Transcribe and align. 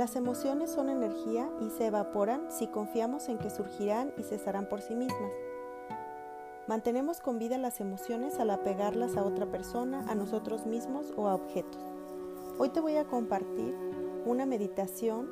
Las 0.00 0.16
emociones 0.16 0.70
son 0.70 0.88
energía 0.88 1.50
y 1.60 1.68
se 1.68 1.88
evaporan 1.88 2.50
si 2.50 2.68
confiamos 2.68 3.28
en 3.28 3.36
que 3.36 3.50
surgirán 3.50 4.14
y 4.16 4.22
cesarán 4.22 4.66
por 4.66 4.80
sí 4.80 4.94
mismas. 4.94 5.30
Mantenemos 6.66 7.20
con 7.20 7.38
vida 7.38 7.58
las 7.58 7.82
emociones 7.82 8.38
al 8.38 8.48
apegarlas 8.48 9.18
a 9.18 9.22
otra 9.22 9.44
persona, 9.44 10.06
a 10.08 10.14
nosotros 10.14 10.64
mismos 10.64 11.12
o 11.18 11.28
a 11.28 11.34
objetos. 11.34 11.82
Hoy 12.56 12.70
te 12.70 12.80
voy 12.80 12.96
a 12.96 13.04
compartir 13.04 13.74
una 14.24 14.46
meditación 14.46 15.28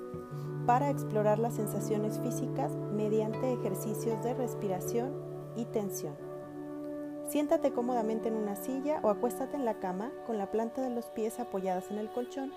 para 0.67 0.91
explorar 0.91 1.39
las 1.39 1.55
sensaciones 1.55 2.21
físicas 2.21 2.71
mediante 2.95 3.55
ejercicios 3.55 4.23
de 4.23 4.35
respiración 4.35 5.14
y 5.57 5.64
tensión. 5.64 6.14
Siéntate 7.27 7.73
cómodamente 7.73 8.29
en 8.29 8.35
una 8.35 8.55
silla 8.55 9.00
o 9.03 9.09
acuéstate 9.09 9.57
en 9.57 9.64
la 9.64 9.80
cama 9.80 10.12
con 10.27 10.37
la 10.37 10.51
planta 10.51 10.83
de 10.83 10.91
los 10.91 11.07
pies 11.07 11.41
apoyadas 11.41 11.91
en 11.91 11.97
el 11.97 12.11
colchón 12.11 12.53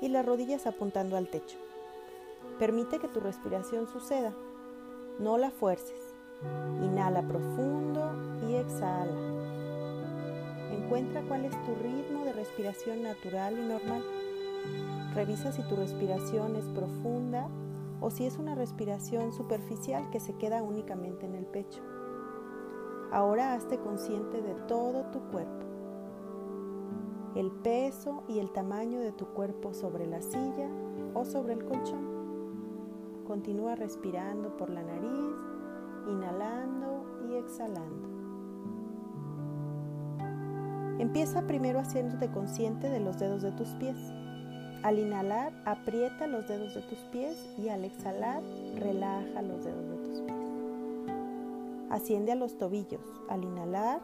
y 0.00 0.08
las 0.08 0.24
rodillas 0.24 0.66
apuntando 0.66 1.16
al 1.16 1.28
techo. 1.28 1.56
Permite 2.58 2.98
que 2.98 3.08
tu 3.08 3.20
respiración 3.20 3.86
suceda, 3.86 4.34
no 5.18 5.38
la 5.38 5.50
fuerces. 5.50 6.14
Inhala 6.82 7.22
profundo 7.22 8.12
y 8.48 8.54
exhala. 8.54 9.14
Encuentra 10.72 11.22
cuál 11.22 11.44
es 11.44 11.52
tu 11.64 11.74
ritmo 11.76 12.24
de 12.24 12.32
respiración 12.32 13.02
natural 13.02 13.58
y 13.58 13.62
normal. 13.62 14.04
Revisa 15.14 15.52
si 15.52 15.62
tu 15.62 15.76
respiración 15.76 16.56
es 16.56 16.64
profunda 16.66 17.48
o 18.00 18.10
si 18.10 18.26
es 18.26 18.36
una 18.36 18.54
respiración 18.54 19.32
superficial 19.32 20.10
que 20.10 20.20
se 20.20 20.34
queda 20.34 20.62
únicamente 20.62 21.26
en 21.26 21.34
el 21.34 21.46
pecho. 21.46 21.80
Ahora 23.12 23.54
hazte 23.54 23.78
consciente 23.78 24.42
de 24.42 24.54
todo 24.66 25.04
tu 25.12 25.20
cuerpo, 25.30 25.64
el 27.34 27.50
peso 27.50 28.22
y 28.28 28.38
el 28.38 28.50
tamaño 28.50 29.00
de 29.00 29.12
tu 29.12 29.26
cuerpo 29.26 29.74
sobre 29.74 30.06
la 30.06 30.22
silla 30.22 30.68
o 31.14 31.24
sobre 31.24 31.54
el 31.54 31.64
colchón. 31.64 32.14
Continúa 33.26 33.74
respirando 33.74 34.56
por 34.56 34.70
la 34.70 34.82
nariz, 34.82 35.36
inhalando 36.08 37.04
y 37.28 37.34
exhalando. 37.36 38.14
Empieza 40.98 41.46
primero 41.46 41.80
haciéndote 41.80 42.30
consciente 42.30 42.88
de 42.88 43.00
los 43.00 43.18
dedos 43.18 43.42
de 43.42 43.50
tus 43.52 43.68
pies. 43.74 43.96
Al 44.84 44.98
inhalar, 44.98 45.52
aprieta 45.64 46.26
los 46.26 46.46
dedos 46.46 46.74
de 46.74 46.82
tus 46.82 46.98
pies 47.10 47.48
y 47.58 47.68
al 47.68 47.84
exhalar, 47.84 48.42
relaja 48.76 49.42
los 49.42 49.64
dedos 49.64 49.88
de 49.88 49.96
tus 49.96 50.20
pies. 50.20 50.38
Asciende 51.90 52.32
a 52.32 52.36
los 52.36 52.58
tobillos. 52.58 53.00
Al 53.28 53.42
inhalar, 53.42 54.00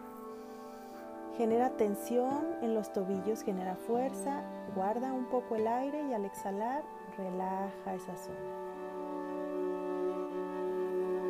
genera 1.41 1.71
tensión 1.71 2.45
en 2.61 2.75
los 2.75 2.93
tobillos, 2.93 3.41
genera 3.41 3.75
fuerza, 3.75 4.43
guarda 4.75 5.11
un 5.15 5.25
poco 5.25 5.57
el 5.57 5.67
aire 5.67 6.03
y 6.07 6.13
al 6.13 6.27
exhalar, 6.27 6.85
relaja 7.17 7.95
esa 7.95 8.15
zona. 8.15 8.37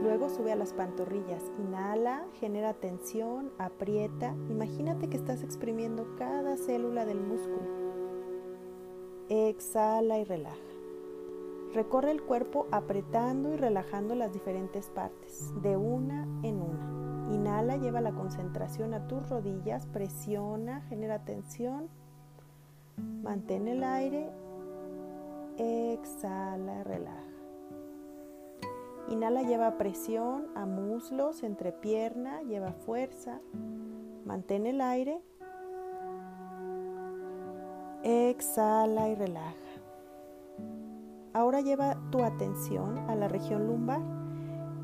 Luego 0.02 0.28
sube 0.28 0.50
a 0.50 0.56
las 0.56 0.72
pantorrillas. 0.72 1.44
Inhala, 1.60 2.24
genera 2.40 2.74
tensión, 2.74 3.52
aprieta. 3.56 4.34
Imagínate 4.48 5.08
que 5.08 5.16
estás 5.16 5.44
exprimiendo 5.44 6.16
cada 6.18 6.56
célula 6.56 7.04
del 7.06 7.20
músculo. 7.20 7.70
Exhala 9.28 10.18
y 10.18 10.24
relaja. 10.24 10.56
Recorre 11.72 12.10
el 12.10 12.22
cuerpo 12.22 12.66
apretando 12.72 13.54
y 13.54 13.56
relajando 13.56 14.16
las 14.16 14.32
diferentes 14.32 14.90
partes, 14.90 15.52
de 15.62 15.76
una 15.76 16.26
en 16.42 16.60
una. 16.60 16.69
Inhala, 17.30 17.76
lleva 17.76 18.00
la 18.00 18.12
concentración 18.12 18.92
a 18.92 19.06
tus 19.06 19.28
rodillas, 19.28 19.86
presiona, 19.86 20.82
genera 20.88 21.20
tensión. 21.24 21.88
Mantén 23.22 23.68
el 23.68 23.84
aire. 23.84 24.30
Exhala 25.56 26.82
relaja. 26.84 27.16
Inhala, 29.08 29.42
lleva 29.42 29.78
presión 29.78 30.46
a 30.56 30.66
muslos, 30.66 31.42
entrepierna, 31.42 32.42
lleva 32.42 32.72
fuerza. 32.72 33.40
Mantén 34.24 34.66
el 34.66 34.80
aire. 34.80 35.20
Exhala 38.02 39.08
y 39.08 39.14
relaja. 39.14 39.54
Ahora 41.32 41.60
lleva 41.60 41.96
tu 42.10 42.24
atención 42.24 42.98
a 43.08 43.14
la 43.14 43.28
región 43.28 43.68
lumbar 43.68 44.00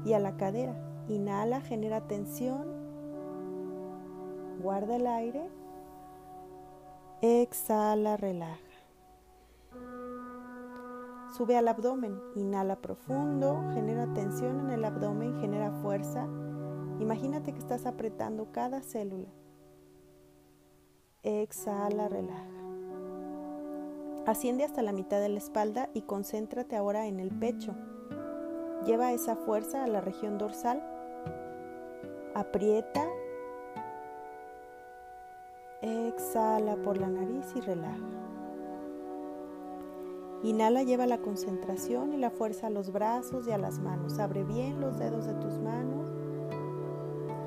y 0.04 0.12
a 0.12 0.21
la 0.21 0.37
cadera. 0.37 0.85
Inhala, 1.09 1.61
genera 1.61 2.06
tensión. 2.06 2.67
Guarda 4.61 4.97
el 4.97 5.06
aire. 5.06 5.49
Exhala, 7.22 8.17
relaja. 8.17 8.59
Sube 11.37 11.56
al 11.56 11.69
abdomen. 11.69 12.19
Inhala 12.34 12.77
profundo, 12.77 13.62
genera 13.75 14.12
tensión 14.15 14.61
en 14.61 14.71
el 14.71 14.84
abdomen, 14.84 15.39
genera 15.41 15.71
fuerza. 15.83 16.27
Imagínate 16.99 17.53
que 17.53 17.59
estás 17.59 17.84
apretando 17.84 18.53
cada 18.53 18.81
célula. 18.83 19.28
Exhala, 21.22 22.09
relaja. 22.09 22.56
Asciende 24.27 24.65
hasta 24.65 24.83
la 24.83 24.93
mitad 24.93 25.21
de 25.21 25.28
la 25.28 25.39
espalda 25.39 25.89
y 25.95 26.03
concéntrate 26.03 26.75
ahora 26.75 27.06
en 27.06 27.21
el 27.21 27.31
pecho. 27.31 27.75
Lleva 28.84 29.12
esa 29.12 29.37
fuerza 29.37 29.84
a 29.84 29.87
la 29.87 30.00
región 30.00 30.39
dorsal. 30.39 30.83
Aprieta. 32.36 33.02
Exhala 35.80 36.76
por 36.76 36.98
la 36.98 37.08
nariz 37.08 37.47
y 37.54 37.62
relaja. 37.62 37.97
Inhala, 40.42 40.82
lleva 40.82 41.06
la 41.06 41.16
concentración 41.16 42.12
y 42.12 42.19
la 42.19 42.28
fuerza 42.28 42.66
a 42.66 42.70
los 42.70 42.92
brazos 42.92 43.48
y 43.48 43.52
a 43.52 43.56
las 43.56 43.78
manos. 43.78 44.19
Abre 44.19 44.44
bien 44.44 44.82
los 44.82 44.98
dedos 44.98 45.24
de 45.24 45.32
tus 45.36 45.58
manos. 45.60 46.12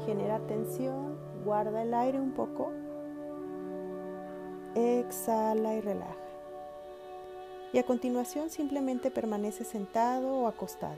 Genera 0.08 0.40
tensión. 0.48 1.20
Guarda 1.46 1.84
el 1.84 1.94
aire 1.94 2.20
un 2.20 2.32
poco. 2.32 2.72
Exhala 4.74 5.76
y 5.76 5.82
relaja 5.82 6.18
y 7.74 7.78
a 7.78 7.86
continuación 7.86 8.50
simplemente 8.50 9.12
permanece 9.12 9.64
sentado 9.64 10.34
o 10.34 10.48
acostado 10.48 10.98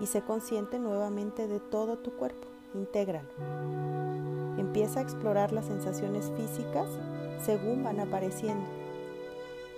y 0.00 0.06
sé 0.06 0.20
consciente 0.20 0.78
nuevamente 0.78 1.48
de 1.48 1.60
todo 1.60 1.96
tu 1.96 2.12
cuerpo. 2.12 2.59
Intégralo. 2.74 3.28
Empieza 4.58 5.00
a 5.00 5.02
explorar 5.02 5.52
las 5.52 5.66
sensaciones 5.66 6.30
físicas 6.36 6.88
según 7.44 7.82
van 7.82 8.00
apareciendo. 8.00 8.66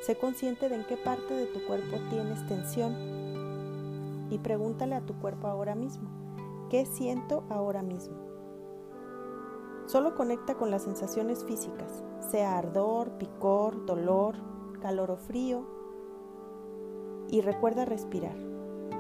Sé 0.01 0.17
consciente 0.17 0.69
de 0.69 0.75
en 0.75 0.85
qué 0.85 0.97
parte 0.97 1.33
de 1.33 1.47
tu 1.47 1.65
cuerpo 1.67 1.97
tienes 2.11 2.47
tensión 2.49 2.95
y 4.31 4.39
pregúntale 4.39 4.95
a 4.95 5.03
tu 5.03 5.15
cuerpo 5.15 5.47
ahora 5.47 5.75
mismo, 5.75 6.09
¿qué 6.71 6.87
siento 6.87 7.45
ahora 7.51 7.83
mismo? 7.83 8.17
Solo 9.87 10.15
conecta 10.15 10.55
con 10.55 10.71
las 10.71 10.83
sensaciones 10.83 11.45
físicas, 11.45 12.03
sea 12.31 12.57
ardor, 12.57 13.11
picor, 13.19 13.85
dolor, 13.85 14.37
calor 14.81 15.11
o 15.11 15.17
frío, 15.17 15.65
y 17.29 17.41
recuerda 17.43 17.85
respirar. 17.85 18.52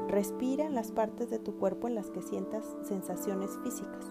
Respira 0.09 0.65
en 0.65 0.75
las 0.75 0.93
partes 0.93 1.31
de 1.31 1.39
tu 1.39 1.57
cuerpo 1.57 1.89
en 1.89 1.95
las 1.95 2.11
que 2.11 2.23
sientas 2.23 2.65
sensaciones 2.83 3.51
físicas. 3.63 4.05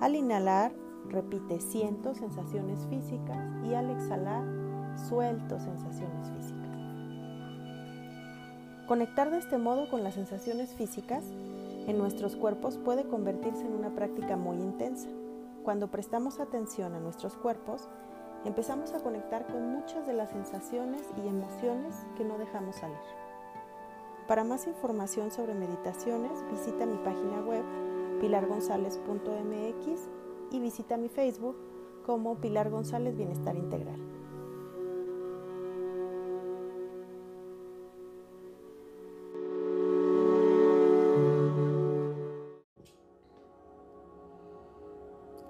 Al 0.00 0.16
inhalar, 0.16 0.72
repite 1.08 1.60
siento 1.60 2.14
sensaciones 2.14 2.86
físicas 2.88 3.38
y 3.64 3.74
al 3.74 3.90
exhalar, 3.90 4.44
suelto 5.08 5.58
sensaciones 5.58 6.30
físicas. 6.30 6.58
Conectar 8.86 9.30
de 9.30 9.38
este 9.38 9.58
modo 9.58 9.88
con 9.90 10.02
las 10.02 10.14
sensaciones 10.14 10.74
físicas 10.74 11.24
en 11.86 11.98
nuestros 11.98 12.36
cuerpos 12.36 12.78
puede 12.78 13.04
convertirse 13.04 13.66
en 13.66 13.72
una 13.72 13.94
práctica 13.94 14.36
muy 14.36 14.56
intensa. 14.56 15.08
Cuando 15.62 15.90
prestamos 15.90 16.40
atención 16.40 16.94
a 16.94 17.00
nuestros 17.00 17.34
cuerpos, 17.36 17.88
empezamos 18.44 18.92
a 18.94 19.00
conectar 19.00 19.46
con 19.46 19.70
muchas 19.70 20.06
de 20.06 20.12
las 20.12 20.30
sensaciones 20.30 21.02
y 21.22 21.28
emociones 21.28 21.96
que 22.16 22.24
no 22.24 22.38
dejamos 22.38 22.76
salir. 22.76 23.27
Para 24.28 24.44
más 24.44 24.66
información 24.66 25.30
sobre 25.30 25.54
meditaciones, 25.54 26.44
visita 26.50 26.84
mi 26.84 26.98
página 26.98 27.40
web 27.40 27.64
pilargonzalez.mx 28.20 30.08
y 30.50 30.60
visita 30.60 30.98
mi 30.98 31.08
Facebook 31.08 31.56
como 32.04 32.36
Pilar 32.36 32.68
González 32.68 33.16
Bienestar 33.16 33.56
Integral. 33.56 33.98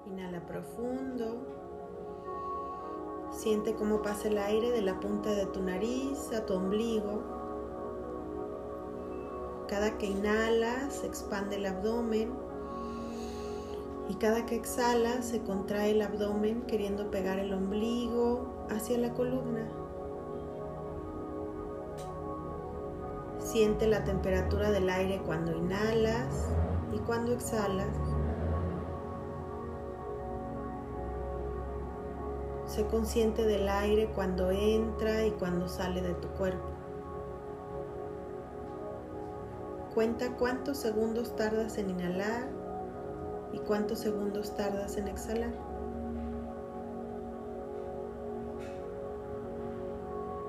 Inhala 0.05 0.45
profundo. 0.45 1.45
Siente 3.31 3.75
cómo 3.75 4.01
pasa 4.01 4.29
el 4.29 4.37
aire 4.37 4.71
de 4.71 4.81
la 4.81 5.01
punta 5.01 5.31
de 5.31 5.47
tu 5.47 5.61
nariz 5.61 6.31
a 6.31 6.45
tu 6.45 6.53
ombligo. 6.53 7.39
Cada 9.69 9.99
que 9.99 10.07
inhala 10.07 10.89
se 10.89 11.05
expande 11.05 11.57
el 11.57 11.67
abdomen 11.67 12.33
y 14.09 14.15
cada 14.15 14.47
que 14.47 14.55
exhala 14.55 15.21
se 15.21 15.43
contrae 15.43 15.91
el 15.91 16.01
abdomen 16.01 16.63
queriendo 16.63 17.11
pegar 17.11 17.37
el 17.37 17.53
ombligo 17.53 18.65
hacia 18.71 18.97
la 18.97 19.13
columna. 19.13 19.69
Siente 23.37 23.85
la 23.85 24.03
temperatura 24.03 24.71
del 24.71 24.89
aire 24.89 25.21
cuando 25.23 25.55
inhalas 25.55 26.47
y 26.91 26.97
cuando 26.97 27.33
exhalas. 27.33 27.95
Sé 32.65 32.87
consciente 32.87 33.45
del 33.45 33.69
aire 33.69 34.09
cuando 34.15 34.49
entra 34.49 35.27
y 35.27 35.31
cuando 35.31 35.67
sale 35.67 36.01
de 36.01 36.15
tu 36.15 36.27
cuerpo. 36.29 36.69
Cuenta 39.99 40.37
cuántos 40.37 40.77
segundos 40.77 41.35
tardas 41.35 41.77
en 41.77 41.89
inhalar 41.89 42.47
y 43.51 43.59
cuántos 43.59 43.99
segundos 43.99 44.55
tardas 44.55 44.95
en 44.95 45.09
exhalar. 45.09 45.51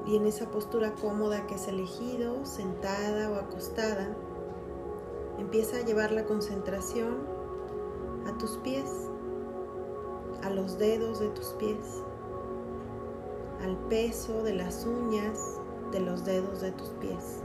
Y 0.06 0.14
en 0.14 0.26
esa 0.26 0.49
postura 0.52 0.94
cómoda 0.94 1.49
que 1.49 1.56
has 1.56 1.67
elegido, 1.67 2.47
sentada 2.47 3.29
o 3.29 3.35
acostada, 3.41 4.14
empieza 5.41 5.79
a 5.79 5.81
llevar 5.81 6.12
la 6.12 6.26
concentración 6.26 7.17
a 8.29 8.38
tus 8.38 8.56
pies, 8.58 8.88
a 10.44 10.50
los 10.50 10.79
dedos 10.79 11.19
de 11.19 11.29
tus 11.31 11.49
pies 11.55 12.05
al 13.64 13.76
peso 13.88 14.44
de 14.44 14.55
las 14.55 14.87
uñas 14.87 15.58
de 15.91 15.99
los 15.99 16.25
dedos 16.25 16.61
de 16.61 16.70
tus 16.70 16.91
pies. 17.00 17.43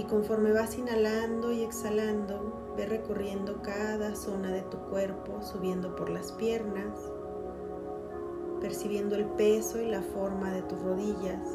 Y 0.00 0.04
conforme 0.04 0.50
vas 0.52 0.78
inhalando 0.78 1.52
y 1.52 1.62
exhalando, 1.62 2.72
ve 2.74 2.86
recorriendo 2.86 3.60
cada 3.60 4.16
zona 4.16 4.50
de 4.50 4.62
tu 4.62 4.78
cuerpo, 4.88 5.42
subiendo 5.42 5.94
por 5.94 6.08
las 6.08 6.32
piernas, 6.32 6.96
percibiendo 8.62 9.14
el 9.16 9.26
peso 9.26 9.78
y 9.78 9.90
la 9.90 10.00
forma 10.00 10.52
de 10.52 10.62
tus 10.62 10.80
rodillas. 10.80 11.46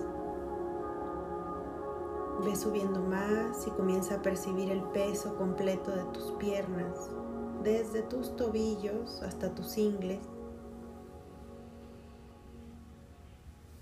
Ve 2.46 2.56
subiendo 2.56 3.02
más 3.02 3.66
y 3.66 3.72
comienza 3.72 4.18
a 4.18 4.22
percibir 4.22 4.70
el 4.70 4.84
peso 4.92 5.36
completo 5.38 5.90
de 5.90 6.04
tus 6.14 6.34
piernas, 6.34 7.10
desde 7.64 8.04
tus 8.04 8.36
tobillos 8.36 9.24
hasta 9.24 9.56
tus 9.56 9.76
ingles 9.76 10.20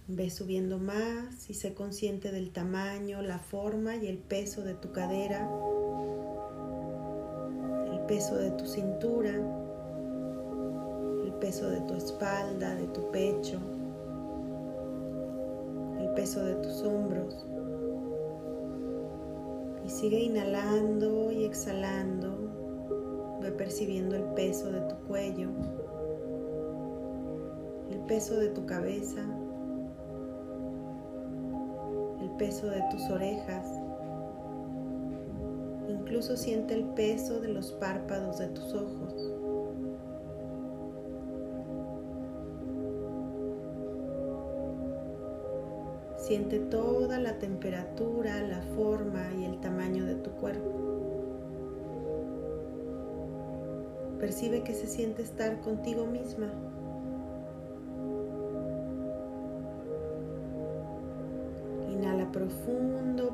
Ve 0.09 0.29
subiendo 0.29 0.79
más 0.79 1.49
y 1.49 1.53
sé 1.53 1.73
consciente 1.73 2.33
del 2.33 2.51
tamaño, 2.51 3.21
la 3.21 3.39
forma 3.39 3.95
y 3.95 4.07
el 4.07 4.17
peso 4.17 4.61
de 4.61 4.73
tu 4.73 4.91
cadera, 4.91 5.49
el 7.89 7.99
peso 8.01 8.35
de 8.35 8.51
tu 8.51 8.65
cintura, 8.65 9.31
el 11.23 11.31
peso 11.39 11.69
de 11.69 11.79
tu 11.79 11.93
espalda, 11.93 12.75
de 12.75 12.87
tu 12.87 13.11
pecho, 13.11 13.59
el 15.99 16.09
peso 16.15 16.43
de 16.43 16.55
tus 16.55 16.81
hombros. 16.81 17.45
Y 19.85 19.89
sigue 19.89 20.19
inhalando 20.19 21.31
y 21.31 21.45
exhalando. 21.45 23.39
Ve 23.41 23.53
percibiendo 23.53 24.17
el 24.17 24.23
peso 24.35 24.69
de 24.69 24.81
tu 24.81 24.95
cuello, 25.07 25.47
el 27.89 27.99
peso 27.99 28.35
de 28.35 28.49
tu 28.49 28.65
cabeza 28.65 29.25
peso 32.37 32.67
de 32.67 32.81
tus 32.91 33.09
orejas. 33.09 33.67
Incluso 35.87 36.37
siente 36.37 36.73
el 36.73 36.85
peso 36.89 37.39
de 37.39 37.49
los 37.49 37.71
párpados 37.73 38.39
de 38.39 38.47
tus 38.47 38.73
ojos. 38.73 39.33
Siente 46.17 46.59
toda 46.59 47.19
la 47.19 47.37
temperatura, 47.37 48.41
la 48.41 48.61
forma 48.75 49.33
y 49.37 49.45
el 49.45 49.59
tamaño 49.59 50.05
de 50.05 50.15
tu 50.15 50.31
cuerpo. 50.31 50.71
Percibe 54.19 54.63
que 54.63 54.73
se 54.73 54.87
siente 54.87 55.21
estar 55.21 55.59
contigo 55.59 56.05
misma. 56.05 56.47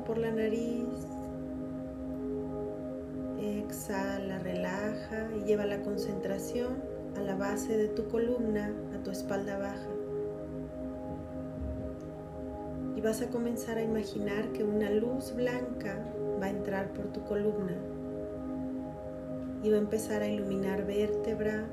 Por 0.04 0.18
la 0.18 0.30
nariz. 0.30 1.06
Exhala, 3.40 4.38
relaja 4.40 5.28
y 5.36 5.44
lleva 5.46 5.64
la 5.64 5.82
concentración 5.82 6.82
a 7.16 7.20
la 7.20 7.36
base 7.36 7.76
de 7.76 7.88
tu 7.88 8.08
columna, 8.08 8.72
a 8.94 9.02
tu 9.02 9.10
espalda 9.10 9.58
baja. 9.58 9.88
Y 12.96 13.00
vas 13.00 13.22
a 13.22 13.28
comenzar 13.28 13.78
a 13.78 13.82
imaginar 13.82 14.48
que 14.52 14.64
una 14.64 14.90
luz 14.90 15.34
blanca 15.34 16.04
va 16.40 16.46
a 16.46 16.50
entrar 16.50 16.88
por 16.88 17.06
tu 17.12 17.22
columna 17.24 17.76
y 19.62 19.70
va 19.70 19.76
a 19.76 19.80
empezar 19.80 20.22
a 20.22 20.28
iluminar 20.28 20.86
vértebra 20.86 21.64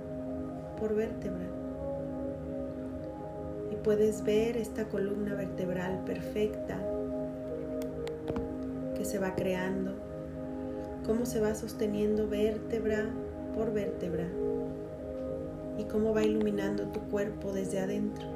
por 0.79 0.95
vértebra. 0.95 1.47
Y 3.71 3.75
puedes 3.77 4.23
ver 4.23 4.57
esta 4.57 4.85
columna 4.85 5.35
vertebral 5.35 6.03
perfecta 6.05 6.79
se 9.07 9.19
va 9.19 9.36
creando, 9.36 9.94
cómo 11.06 11.25
se 11.25 11.39
va 11.39 11.56
sosteniendo 11.56 12.27
vértebra 12.27 13.06
por 13.56 13.71
vértebra 13.71 14.25
y 15.77 15.86
cómo 15.86 16.13
va 16.13 16.24
iluminando 16.24 16.83
tu 16.89 17.00
cuerpo 17.09 17.54
desde 17.54 17.80
adentro. 17.80 18.27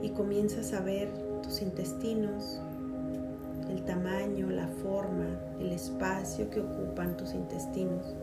Y 0.00 0.08
comienzas 0.10 0.72
a 0.72 0.80
ver 0.80 1.12
tus 1.42 1.60
intestinos, 1.60 2.60
el 3.68 3.82
tamaño, 3.84 4.48
la 4.50 4.68
forma, 4.68 5.26
el 5.60 5.72
espacio 5.72 6.48
que 6.48 6.60
ocupan 6.60 7.18
tus 7.18 7.34
intestinos. 7.34 8.14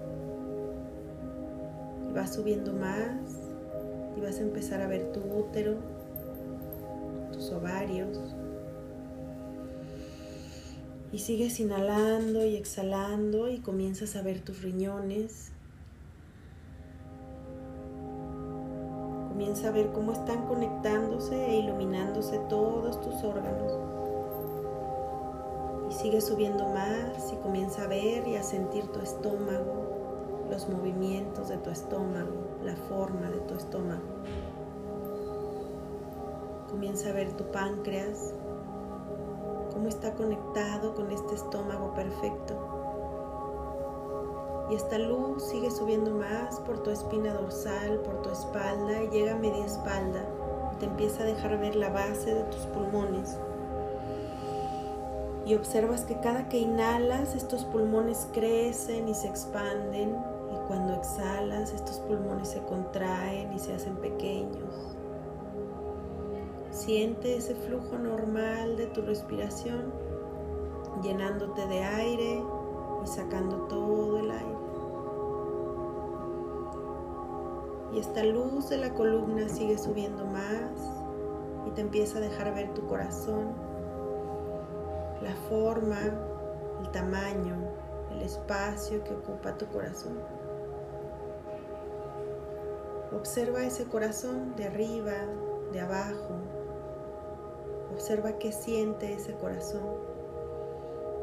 Y 2.10 2.14
vas 2.14 2.34
subiendo 2.34 2.74
más 2.74 3.12
y 4.18 4.22
vas 4.22 4.40
a 4.40 4.42
empezar 4.42 4.82
a 4.82 4.88
ver 4.88 5.12
tu 5.12 5.20
útero, 5.22 5.76
tus 7.32 7.52
ovarios, 7.52 8.36
y 11.12 11.20
sigues 11.20 11.60
inhalando 11.60 12.46
y 12.46 12.56
exhalando 12.56 13.50
y 13.50 13.60
comienzas 13.60 14.16
a 14.16 14.22
ver 14.22 14.40
tus 14.42 14.62
riñones. 14.62 15.52
Comienza 19.28 19.68
a 19.68 19.72
ver 19.72 19.92
cómo 19.92 20.14
están 20.14 20.46
conectándose 20.48 21.46
e 21.48 21.60
iluminándose 21.60 22.40
todos 22.48 23.02
tus 23.02 23.16
órganos. 23.24 23.78
Y 25.90 25.94
sigue 25.94 26.22
subiendo 26.22 26.66
más 26.70 27.34
y 27.34 27.36
comienza 27.38 27.84
a 27.84 27.88
ver 27.88 28.26
y 28.28 28.38
a 28.38 28.44
sentir 28.44 28.88
tu 28.88 29.02
estómago, 29.02 30.48
los 30.50 30.70
movimientos 30.70 31.50
de 31.50 31.58
tu 31.58 31.70
estómago, 31.70 32.48
la 32.64 32.76
forma 32.88 33.30
de 33.30 33.40
tu 33.42 33.56
estómago. 33.56 34.02
Comienza 36.70 37.10
a 37.10 37.14
ver 37.14 37.34
tu 37.34 37.44
páncreas, 37.52 38.34
cómo 39.82 39.90
está 39.90 40.14
conectado 40.14 40.94
con 40.94 41.10
este 41.10 41.34
estómago 41.34 41.96
perfecto. 41.96 42.54
Y 44.70 44.76
esta 44.76 45.00
luz 45.00 45.42
sigue 45.42 45.72
subiendo 45.72 46.12
más 46.12 46.60
por 46.60 46.84
tu 46.84 46.92
espina 46.92 47.34
dorsal, 47.34 48.00
por 48.02 48.22
tu 48.22 48.30
espalda 48.30 49.02
y 49.02 49.10
llega 49.10 49.34
a 49.34 49.38
media 49.38 49.66
espalda 49.66 50.24
te 50.80 50.86
empieza 50.86 51.24
a 51.24 51.26
dejar 51.26 51.60
ver 51.60 51.76
la 51.76 51.90
base 51.90 52.36
de 52.36 52.44
tus 52.44 52.62
pulmones. 52.68 53.40
Y 55.48 55.56
observas 55.56 56.06
que 56.06 56.20
cada 56.20 56.48
que 56.48 56.60
inhalas 56.60 57.34
estos 57.34 57.66
pulmones 57.66 58.28
crecen 58.34 59.08
y 59.08 59.16
se 59.16 59.30
expanden 59.30 60.16
y 60.54 60.68
cuando 60.68 60.94
exhalas 60.94 61.74
estos 61.74 61.98
pulmones 62.02 62.50
se 62.50 62.62
contraen 62.62 63.52
y 63.52 63.58
se 63.58 63.74
hacen 63.74 63.96
pequeños. 63.96 64.96
Siente 66.86 67.38
ese 67.38 67.54
flujo 67.54 67.96
normal 67.96 68.76
de 68.76 68.88
tu 68.88 69.04
respiración, 69.04 69.94
llenándote 71.04 71.68
de 71.68 71.84
aire 71.84 72.44
y 73.04 73.08
sacando 73.08 73.68
todo 73.68 74.18
el 74.18 74.32
aire. 74.32 74.58
Y 77.94 78.00
esta 78.00 78.24
luz 78.24 78.70
de 78.70 78.78
la 78.78 78.96
columna 78.96 79.48
sigue 79.48 79.78
subiendo 79.78 80.26
más 80.26 80.72
y 81.68 81.70
te 81.70 81.82
empieza 81.82 82.18
a 82.18 82.22
dejar 82.22 82.56
ver 82.56 82.74
tu 82.74 82.88
corazón, 82.88 83.50
la 85.22 85.36
forma, 85.50 86.00
el 86.82 86.90
tamaño, 86.90 87.58
el 88.12 88.24
espacio 88.24 89.04
que 89.04 89.14
ocupa 89.14 89.56
tu 89.56 89.68
corazón. 89.68 90.18
Observa 93.16 93.66
ese 93.66 93.86
corazón 93.86 94.56
de 94.56 94.66
arriba, 94.66 95.14
de 95.72 95.80
abajo, 95.80 96.61
Observa 97.92 98.38
qué 98.40 98.52
siente 98.52 99.14
ese 99.14 99.34
corazón. 99.34 99.84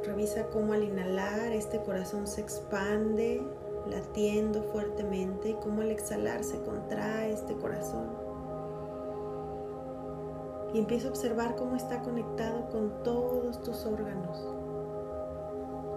Revisa 0.05 0.47
cómo 0.53 0.73
al 0.73 0.85
inhalar 0.85 1.53
este 1.53 1.81
corazón 1.81 2.27
se 2.27 2.41
expande 2.41 3.43
latiendo 3.89 4.63
fuertemente 4.63 5.51
y 5.51 5.55
cómo 5.55 5.83
al 5.83 5.91
exhalar 5.91 6.45
se 6.45 6.61
contrae 6.63 7.33
este 7.33 7.55
corazón. 7.55 8.29
y 10.73 10.79
empieza 10.79 11.09
a 11.09 11.11
observar 11.11 11.57
cómo 11.57 11.77
está 11.77 12.03
conectado 12.03 12.69
con 12.71 13.03
todos 13.03 13.63
tus 13.63 13.87
órganos, 13.87 14.39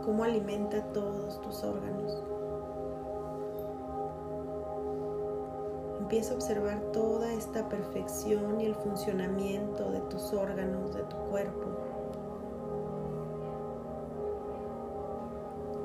cómo 0.05 0.23
alimenta 0.23 0.81
todos 0.93 1.41
tus 1.41 1.63
órganos. 1.63 2.23
Empieza 6.11 6.33
a 6.33 6.35
observar 6.35 6.81
toda 6.91 7.31
esta 7.31 7.69
perfección 7.69 8.59
y 8.59 8.65
el 8.65 8.75
funcionamiento 8.75 9.89
de 9.91 10.01
tus 10.01 10.33
órganos, 10.33 10.93
de 10.93 11.03
tu 11.03 11.15
cuerpo. 11.15 11.69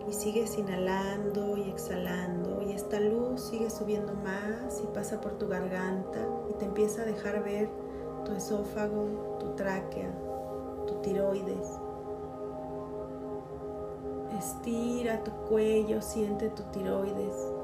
Y 0.08 0.12
sigues 0.12 0.58
inhalando 0.58 1.56
y 1.56 1.70
exhalando 1.70 2.60
y 2.60 2.72
esta 2.72 2.98
luz 2.98 3.40
sigue 3.40 3.70
subiendo 3.70 4.14
más 4.14 4.82
y 4.82 4.88
pasa 4.88 5.20
por 5.20 5.38
tu 5.38 5.46
garganta 5.46 6.18
y 6.50 6.54
te 6.54 6.64
empieza 6.64 7.02
a 7.02 7.04
dejar 7.04 7.44
ver 7.44 7.70
tu 8.24 8.32
esófago, 8.32 9.36
tu 9.38 9.54
tráquea, 9.54 10.10
tu 10.88 10.94
tiroides. 11.02 11.68
Estira 14.36 15.22
tu 15.22 15.30
cuello, 15.48 16.02
siente 16.02 16.48
tu 16.48 16.64
tiroides 16.72 17.55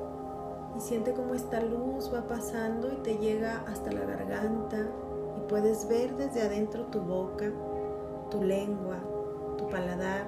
y 0.76 0.81
siente 0.81 1.12
cómo 1.12 1.35
esta 1.35 1.61
luz 1.61 2.12
va 2.12 2.26
pasando 2.26 2.93
y 2.93 2.97
te 2.97 3.19
llega 3.19 3.62
hasta 3.67 3.93
la 3.93 4.05
garganta 4.05 4.88
y 5.37 5.41
puedes 5.49 5.88
ver 5.88 6.17
desde 6.17 6.43
adentro 6.43 6.87
tu 6.87 7.00
boca, 7.00 7.50
tu 8.31 8.43
lengua, 8.43 8.97
tu 9.59 9.69
paladar, 9.69 10.26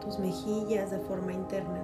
tus 0.00 0.18
mejillas 0.18 0.90
de 0.90 0.98
forma 1.00 1.32
interna. 1.32 1.82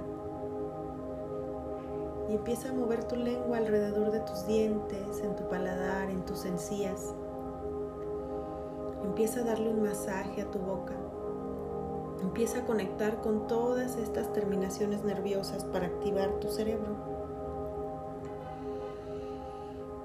Y 2.30 2.36
empieza 2.36 2.70
a 2.70 2.72
mover 2.72 3.04
tu 3.04 3.16
lengua 3.16 3.58
alrededor 3.58 4.10
de 4.10 4.20
tus 4.20 4.46
dientes, 4.46 5.20
en 5.22 5.36
tu 5.36 5.46
paladar, 5.48 6.08
en 6.08 6.24
tus 6.24 6.46
encías. 6.46 7.14
Empieza 9.04 9.40
a 9.40 9.44
darle 9.44 9.68
un 9.68 9.82
masaje 9.82 10.40
a 10.40 10.50
tu 10.50 10.58
boca. 10.58 10.94
Empieza 12.22 12.60
a 12.60 12.64
conectar 12.64 13.20
con 13.20 13.46
todas 13.46 13.98
estas 13.98 14.32
terminaciones 14.32 15.04
nerviosas 15.04 15.64
para 15.64 15.86
activar 15.86 16.30
tu 16.40 16.48
cerebro 16.48 17.23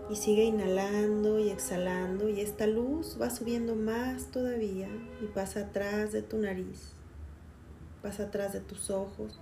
y 0.09 0.15
sigue 0.15 0.43
inhalando 0.43 1.39
y 1.39 1.49
exhalando 1.49 2.29
y 2.29 2.41
esta 2.41 2.65
luz 2.65 3.17
va 3.21 3.29
subiendo 3.29 3.75
más 3.75 4.25
todavía 4.31 4.89
y 5.21 5.27
pasa 5.27 5.61
atrás 5.61 6.11
de 6.11 6.23
tu 6.23 6.37
nariz, 6.39 6.93
pasa 8.01 8.23
atrás 8.23 8.53
de 8.53 8.59
tus 8.59 8.89
ojos 8.89 9.39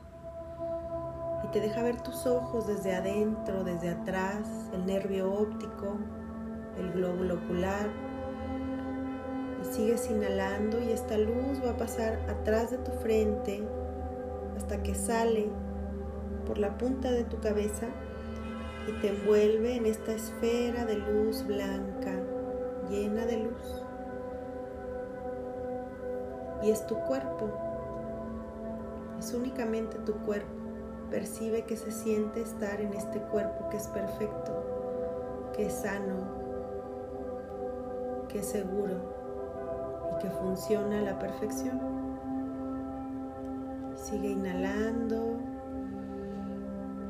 y 1.43 1.47
te 1.51 1.61
deja 1.61 1.83
ver 1.83 2.01
tus 2.01 2.25
ojos 2.25 2.67
desde 2.67 2.95
adentro, 2.95 3.63
desde 3.63 3.89
atrás, 3.89 4.47
el 4.73 4.85
nervio 4.85 5.31
óptico, 5.31 5.97
el 6.77 6.91
glóbulo 6.91 7.35
ocular. 7.35 7.87
Y 9.61 9.73
sigues 9.73 10.09
inhalando 10.09 10.81
y 10.81 10.91
esta 10.91 11.17
luz 11.17 11.63
va 11.63 11.71
a 11.71 11.77
pasar 11.77 12.19
atrás 12.29 12.71
de 12.71 12.77
tu 12.77 12.91
frente 12.91 13.63
hasta 14.55 14.81
que 14.83 14.95
sale 14.95 15.49
por 16.45 16.57
la 16.57 16.77
punta 16.77 17.11
de 17.11 17.23
tu 17.23 17.39
cabeza 17.39 17.87
y 18.87 18.91
te 19.01 19.09
envuelve 19.09 19.75
en 19.75 19.85
esta 19.85 20.13
esfera 20.13 20.85
de 20.85 20.95
luz 20.95 21.45
blanca, 21.45 22.13
llena 22.89 23.25
de 23.25 23.37
luz. 23.37 23.83
Y 26.63 26.71
es 26.71 26.87
tu 26.87 26.95
cuerpo, 27.01 27.51
es 29.19 29.33
únicamente 29.33 29.97
tu 29.99 30.13
cuerpo. 30.19 30.47
Percibe 31.09 31.63
que 31.63 31.77
se 31.77 31.91
siente 31.91 32.41
estar 32.41 32.81
en 32.81 32.93
este 32.93 33.19
cuerpo 33.19 33.69
que 33.69 33.77
es 33.77 33.87
perfecto, 33.87 35.51
que 35.55 35.67
es 35.67 35.73
sano, 35.73 36.47
que 38.29 38.39
es 38.39 38.45
seguro 38.45 38.95
y 40.11 40.21
que 40.21 40.29
funciona 40.29 40.99
a 40.99 41.03
la 41.03 41.19
perfección. 41.19 41.79
Sigue 43.95 44.29
inhalando 44.29 45.37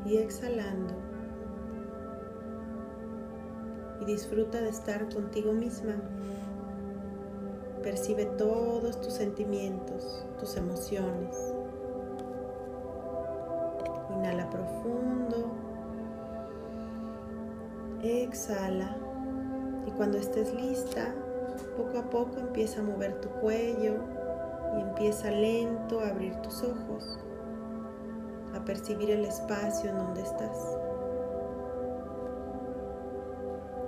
y 0.05 0.17
exhalando 0.17 1.06
disfruta 4.07 4.59
de 4.61 4.69
estar 4.69 5.13
contigo 5.13 5.51
misma. 5.51 5.93
Percibe 7.83 8.25
todos 8.25 8.99
tus 9.01 9.13
sentimientos, 9.13 10.25
tus 10.39 10.55
emociones. 10.55 11.35
Inhala 14.15 14.49
profundo. 14.49 15.51
Exhala. 18.01 18.95
Y 19.85 19.91
cuando 19.91 20.17
estés 20.17 20.53
lista, 20.55 21.13
poco 21.75 21.99
a 21.99 22.09
poco 22.09 22.39
empieza 22.39 22.79
a 22.79 22.83
mover 22.83 23.19
tu 23.21 23.29
cuello 23.41 23.95
y 24.77 24.81
empieza 24.81 25.31
lento 25.31 25.99
a 25.99 26.09
abrir 26.09 26.35
tus 26.37 26.63
ojos, 26.63 27.19
a 28.55 28.63
percibir 28.63 29.11
el 29.11 29.25
espacio 29.25 29.89
en 29.89 29.97
donde 29.97 30.21
estás. 30.21 30.76